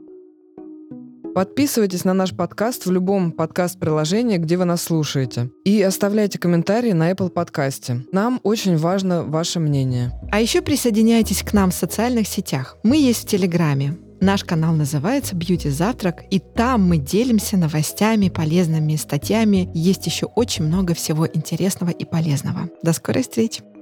Подписывайтесь 1.36 2.06
на 2.06 2.14
наш 2.14 2.34
подкаст 2.34 2.86
в 2.86 2.92
любом 2.94 3.34
подкаст-приложении, 3.34 4.38
где 4.38 4.56
вы 4.56 4.64
нас 4.64 4.84
слушаете. 4.84 5.52
И 5.66 5.82
оставляйте 5.82 6.40
комментарии 6.40 6.94
на 6.94 7.12
Apple 7.12 7.30
подкасте. 7.30 8.06
Нам 8.14 8.40
очень 8.44 8.78
важно 8.78 9.24
ваше 9.24 9.60
мнение. 9.60 10.14
А 10.32 10.40
еще 10.40 10.62
присоединяйтесь 10.62 11.44
к 11.44 11.52
нам 11.52 11.72
в 11.72 11.76
социальных 11.76 12.30
сетях. 12.30 12.78
Мы 12.84 12.96
есть 12.96 13.24
в 13.24 13.28
Телеграме. 13.28 13.98
Наш 14.22 14.44
канал 14.44 14.74
называется 14.74 15.36
Beauty 15.36 15.70
Завтрак, 15.70 16.24
и 16.32 16.40
там 16.40 16.88
мы 16.88 16.98
делимся 16.98 17.58
новостями, 17.58 18.30
полезными 18.30 18.96
статьями. 18.96 19.70
Есть 19.74 20.06
еще 20.06 20.28
очень 20.28 20.66
много 20.66 20.94
всего 20.94 21.28
интересного 21.28 21.90
и 21.90 22.06
полезного. 22.06 22.70
До 22.82 22.94
скорой 22.94 23.24
встречи! 23.24 23.75